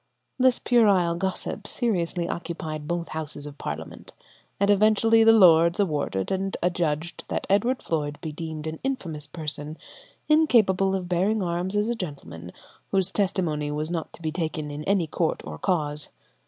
This 0.39 0.57
puerile 0.57 1.13
gossip 1.13 1.67
seriously 1.67 2.27
occupied 2.27 2.87
both 2.87 3.09
houses 3.09 3.45
of 3.45 3.59
Parliament, 3.59 4.13
and 4.59 4.71
eventually 4.71 5.23
the 5.23 5.31
Lords 5.31 5.79
awarded 5.79 6.31
and 6.31 6.57
adjudged 6.63 7.23
that 7.27 7.45
Edward 7.51 7.83
Floyde 7.83 8.19
be 8.19 8.31
deemed 8.31 8.65
an 8.65 8.79
infamous 8.83 9.27
person, 9.27 9.77
incapable 10.27 10.95
of 10.95 11.07
bearing 11.07 11.43
arms 11.43 11.75
as 11.75 11.87
a 11.87 11.93
gentleman, 11.93 12.51
whose 12.89 13.11
testimony 13.11 13.69
was 13.69 13.91
not 13.91 14.11
to 14.13 14.23
be 14.23 14.31
taken 14.31 14.71
in 14.71 14.83
any 14.85 15.05
court 15.05 15.41
or 15.45 15.59
cause. 15.59 16.09